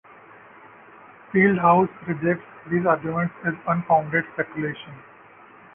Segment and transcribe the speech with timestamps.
[1.31, 4.95] Fieldhouse rejects these arguments as unfounded speculation.